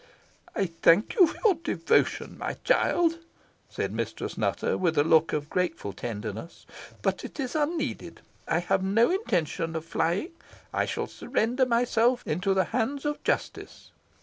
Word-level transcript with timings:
"I 0.55 0.65
thank 0.65 1.13
you 1.13 1.27
for 1.27 1.39
your 1.45 1.53
devotion, 1.63 2.35
my 2.39 2.53
child," 2.63 3.19
said 3.69 3.93
Mistress 3.93 4.35
Nutter, 4.35 4.75
with 4.75 4.97
a 4.97 5.03
look 5.03 5.31
of 5.31 5.47
grateful 5.47 5.93
tenderness; 5.93 6.65
"but 7.03 7.23
it 7.23 7.39
is 7.39 7.55
unneeded. 7.55 8.21
I 8.47 8.61
have 8.61 8.81
no 8.81 9.11
intention 9.11 9.75
of 9.75 9.85
flying. 9.85 10.31
I 10.73 10.85
shall 10.85 11.05
surrender 11.05 11.67
myself 11.67 12.25
into 12.25 12.55
the 12.55 12.63
hands 12.73 13.05
of 13.05 13.23
justice." 13.23 13.91